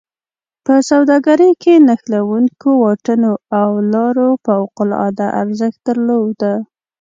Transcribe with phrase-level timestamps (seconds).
[0.65, 6.53] په سوداګرۍ کې نښلوونکو واټونو او لارو فوق العاده ارزښت درلوده.